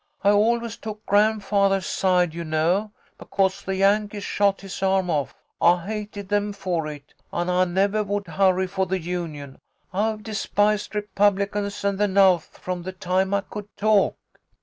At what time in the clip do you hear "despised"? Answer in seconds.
10.23-10.95